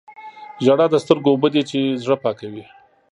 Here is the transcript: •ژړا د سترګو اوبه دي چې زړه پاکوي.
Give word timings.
•ژړا 0.63 0.85
د 0.91 0.95
سترګو 1.03 1.29
اوبه 1.31 1.47
دي 1.53 1.61
چې 1.69 1.79
زړه 2.03 2.15
پاکوي. 2.23 2.63